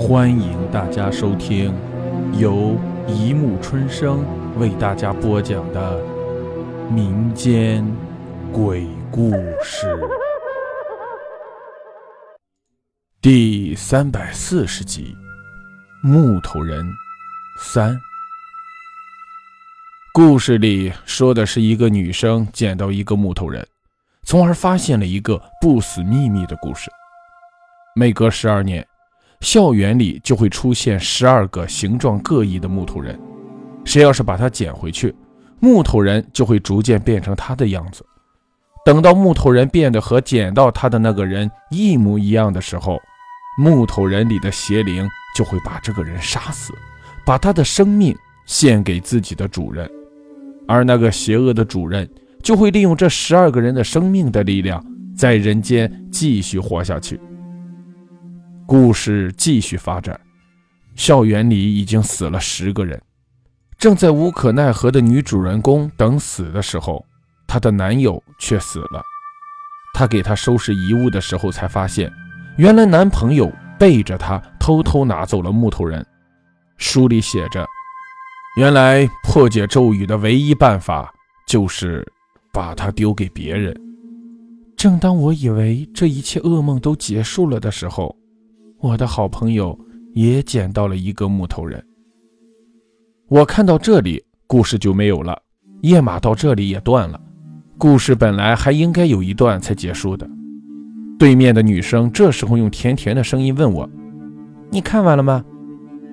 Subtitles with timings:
[0.00, 1.74] 欢迎大家收听
[2.32, 2.74] 由
[3.06, 4.24] 一木春生
[4.58, 6.02] 为大家播讲的
[6.90, 7.86] 民间
[8.50, 9.30] 鬼故
[9.62, 9.86] 事
[13.20, 15.14] 第三百四十集
[16.08, 16.82] 《木头人
[17.58, 17.94] 三》。
[20.14, 23.68] 故事里说的是一个女生捡到一个木头人，
[24.22, 26.90] 从而发现了一个不死秘密的故事。
[27.94, 28.89] 每隔十二年。
[29.40, 33.18] 校园里就会出现十二个形状各异的木头人，
[33.84, 35.14] 谁要是把它捡回去，
[35.60, 38.04] 木头人就会逐渐变成他的样子。
[38.84, 42.98] 等到木头人变得和捡到他的那个人一模一样的时候，
[43.58, 46.72] 木头人里的邪灵就会把这个人杀死，
[47.24, 49.90] 把他的生命献给自己的主人，
[50.68, 52.08] 而那个邪恶的主人
[52.42, 54.84] 就会利用这十二个人的生命的力量，
[55.16, 57.18] 在人间继续活下去。
[58.70, 60.20] 故事继续发展，
[60.94, 63.02] 校园里已经死了十个人。
[63.76, 67.04] 正在无可奈何的女主人公等死的时候，
[67.48, 69.02] 她的男友却死了。
[69.92, 72.12] 她给她收拾遗物的时候，才发现，
[72.58, 76.06] 原来男朋友背着她偷偷拿走了木头人。
[76.76, 77.66] 书里写着，
[78.56, 81.12] 原来破解咒语的唯一办法
[81.44, 82.06] 就是
[82.52, 83.76] 把它丢给别人。
[84.76, 88.16] 正当我以为这一切噩梦都结束了的时候，
[88.80, 89.78] 我的好朋友
[90.14, 91.84] 也捡到了一个木头人。
[93.28, 95.38] 我看到这里，故事就没有了，
[95.82, 97.20] 页码到这里也断了。
[97.76, 100.28] 故事本来还应该有一段才结束的。
[101.18, 103.88] 对面的女生这时候用甜甜的声音问我
[104.72, 105.44] ：“你看完了吗？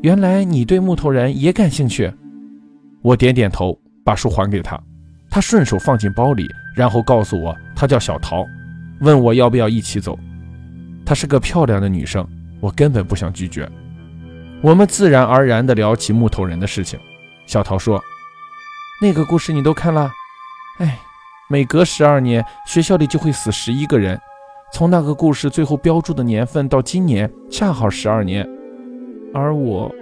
[0.00, 2.12] 原来你对木头人也感兴趣。”
[3.02, 4.80] 我点点头，把书还给她，
[5.28, 6.46] 她顺手放进包里，
[6.76, 8.44] 然后告诉我她叫小桃，
[9.00, 10.16] 问我要不要一起走。
[11.04, 12.24] 她是个漂亮的女生。
[12.62, 13.68] 我根本不想拒绝，
[14.62, 16.96] 我们自然而然地聊起木头人的事情。
[17.44, 18.00] 小桃说
[19.02, 20.08] ：“那个故事你都看了？
[20.78, 20.96] 哎，
[21.50, 24.16] 每隔十二年，学校里就会死十一个人。
[24.72, 28.48] 从那个故事最后标注的年份到今年，恰好十二年。
[29.34, 29.92] 而我，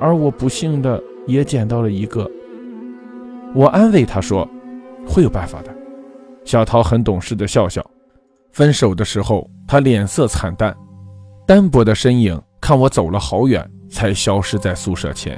[0.00, 2.28] 而我不幸的也捡到了一个。”
[3.54, 4.48] 我安慰他说
[5.06, 5.76] ：“会有办法的。”
[6.46, 7.84] 小桃很懂事的笑笑。
[8.52, 10.74] 分手的时候，他脸色惨淡。
[11.50, 15.36] 单薄的身影，看我走了好远，才消失在宿舍前。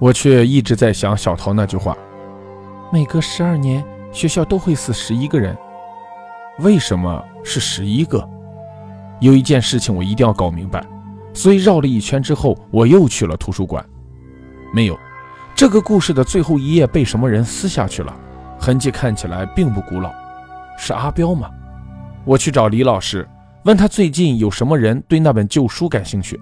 [0.00, 1.96] 我却一直在想小桃那句话：
[2.92, 5.56] 每隔十二年，学校都会死十一个人。
[6.58, 8.28] 为什么是十一个？
[9.20, 10.84] 有一件事情我一定要搞明白。
[11.32, 13.86] 所以绕了一圈之后，我又去了图书馆。
[14.72, 14.98] 没有，
[15.54, 18.12] 这个故事的最后一页被什么人撕下去了，
[18.58, 20.12] 痕迹看起来并不古老。
[20.76, 21.48] 是阿彪吗？
[22.24, 23.24] 我去找李老师。
[23.64, 26.38] 问他最近有什么人对那本旧书感兴趣？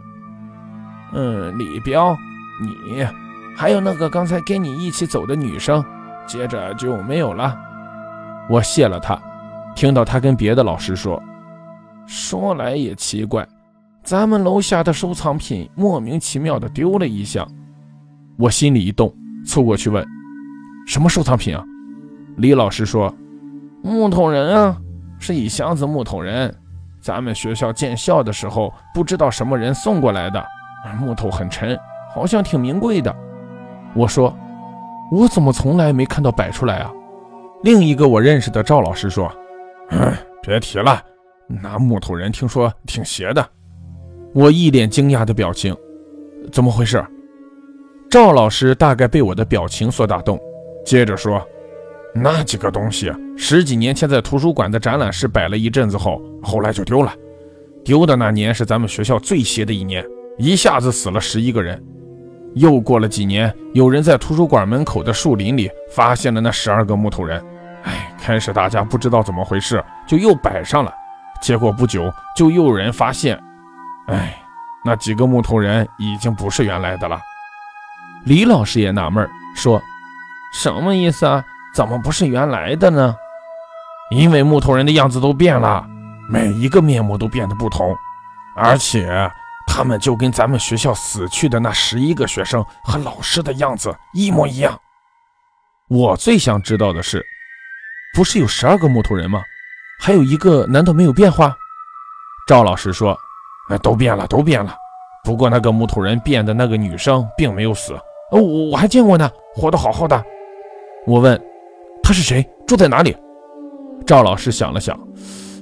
[1.15, 2.17] 嗯，李彪，
[2.61, 3.07] 你，
[3.57, 5.85] 还有那个刚才跟你一起走的女生，
[6.27, 7.57] 接着就没有了。
[8.51, 9.21] 我谢了他，
[9.77, 11.23] 听到他跟别的老师说，
[12.07, 13.47] 说来也奇怪，
[14.03, 17.47] 咱们楼下的收藏品莫名其妙的丢了一箱。
[18.37, 19.15] 我心里一动，
[19.47, 20.05] 凑过去问，
[20.89, 21.63] 什么收藏品啊？
[22.37, 23.15] 李老师说，
[23.81, 24.77] 木头人啊，
[25.21, 26.53] 是一箱子木头人。
[27.03, 30.43] 咱们学校建校的时候，不知道什么人送过来的，
[31.01, 31.77] 木头很沉，
[32.15, 33.13] 好像挺名贵的。
[33.93, 34.33] 我说，
[35.11, 36.93] 我怎么从来没看到摆出来啊？
[37.65, 39.31] 另一个我认识的赵老师说，
[39.91, 41.03] 嗯别提了，
[41.49, 43.45] 那木头人听说挺邪的。
[44.33, 45.77] 我一脸惊讶的表情，
[46.53, 47.05] 怎么回事？
[48.09, 50.39] 赵老师大概被我的表情所打动，
[50.87, 51.45] 接着说。
[52.15, 57.13] 那几个东西十几年前在图书馆的展览室摆了一阵子后，后来就丢了。
[57.85, 60.05] 丢的那年是咱们学校最邪的一年，
[60.39, 61.83] 一下子死了十一个人。
[62.55, 67.43] 又过了几年，有人在图书馆门口的树林里发现了那十二个木头人。
[67.85, 70.93] 哎，开始大家不知道怎么回事，就又摆上了。
[71.41, 73.43] 结果不久就又有人发现，
[74.07, 74.37] 哎，
[74.85, 77.19] 那几个木头人已经不是原来的了。
[78.25, 79.83] 李老师也纳闷说
[80.55, 81.45] ：“什么意思啊？”
[81.75, 83.17] 怎么不是原来的呢？
[84.11, 85.87] 因为木头人的样子都变了，
[86.29, 87.97] 每一个面目都变得不同，
[88.55, 89.31] 而且
[89.67, 94.79] 他们就跟咱们学校死去的那十一个学生和老师的样子一模一样。
[95.89, 97.25] 我最想知道的是，
[98.15, 99.43] 不是有十二个木头人吗？
[99.99, 101.57] 还有一个难道没有变化？
[102.47, 103.17] 赵老师说
[103.83, 104.77] ：“都变了，都变了。
[105.25, 107.95] 不过那个木头人变的那个女生并没有死，
[108.33, 110.23] 哦，我我还见过呢，活得好好的。”
[111.07, 111.52] 我问。
[112.03, 112.47] 他是谁？
[112.67, 113.17] 住在哪里？
[114.05, 114.99] 赵老师想了想，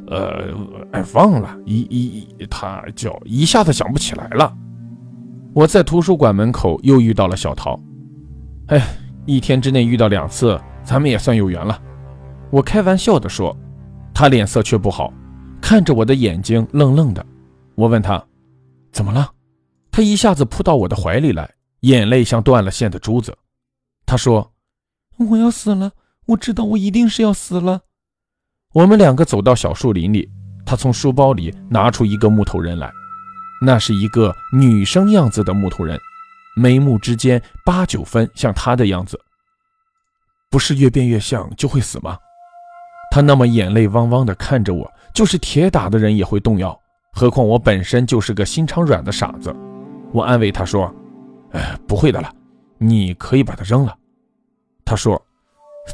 [0.07, 0.49] 呃，
[0.93, 4.53] 哎，忘了，一一他叫一下子想不起来了。
[5.53, 7.79] 我在图书馆门口又遇到了小桃。
[8.69, 8.81] 哎，
[9.27, 11.81] 一天之内遇到两次，咱们也算有缘了。
[12.51, 13.57] 我开玩笑地说，
[14.15, 15.13] 他脸色却不好，
[15.61, 17.25] 看着我的眼睛愣愣的。
[17.75, 18.23] 我问他
[18.93, 19.31] 怎么了，
[19.91, 21.49] 他一下子扑到我的怀里来，
[21.81, 23.37] 眼泪像断了线的珠子。
[24.07, 24.53] 他说
[25.31, 25.93] ：“我要死了，
[26.31, 27.83] 我知道我一定是要死了。”
[28.75, 30.31] 我们两个走到小树林里，
[30.65, 32.91] 他从书包里拿出一个木头人来，
[33.65, 35.99] 那是一个女生样子的木头人。
[36.57, 39.19] 眉目之间八九分像他的样子，
[40.51, 42.19] 不是越变越像就会死吗？
[43.13, 46.79] 他那么眼泪汪汪的看着我，就是铁打的人也会动摇，
[47.13, 49.55] 何况我本身就是个心肠软的傻子。
[50.13, 50.93] 我安慰他说
[51.55, 52.33] ：“哎，不会的了，
[52.79, 53.97] 你可以把它扔了。”
[54.85, 55.21] 他说：“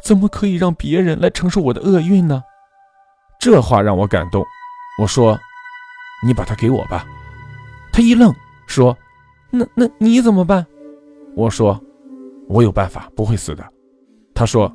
[0.02, 2.42] 怎么可以让别人来承受我的厄运呢？”
[3.38, 4.44] 这话让我感动。
[5.00, 5.38] 我说
[6.24, 7.04] ：“你把它给我吧。”
[7.92, 8.34] 他一愣，
[8.66, 8.96] 说。
[9.50, 10.66] 那那你怎么办？
[11.34, 11.80] 我说，
[12.48, 13.64] 我有办法，不会死的。
[14.34, 14.70] 他说，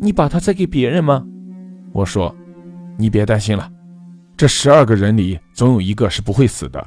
[0.00, 1.24] 你把它再给别人吗？
[1.92, 2.34] 我说，
[2.96, 3.70] 你别担心了，
[4.36, 6.86] 这十二个人里总有一个是不会死的。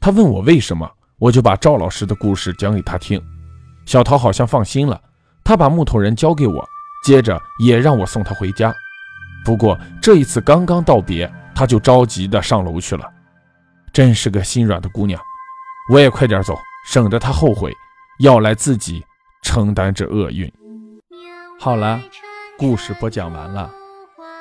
[0.00, 0.88] 他问我为什么，
[1.18, 3.20] 我就把赵老师的故事讲给他听。
[3.84, 4.98] 小桃好像放心了，
[5.44, 6.66] 他把木头人交给我，
[7.06, 8.74] 接着也让我送他回家。
[9.44, 13.08] 不过这一次刚刚道别，他就着急的上楼去了，
[13.92, 15.22] 真是个心软的姑娘。
[15.88, 16.58] 我也快点走，
[16.88, 17.72] 省得他后悔，
[18.18, 19.06] 要来自己
[19.42, 20.52] 承担这厄运。
[21.60, 22.00] 好了，
[22.58, 23.70] 故事播讲完了，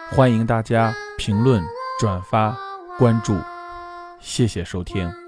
[0.10, 1.64] 欢迎大家评论、
[2.00, 2.58] 转发、
[2.98, 3.38] 关注，
[4.20, 5.25] 谢谢收听。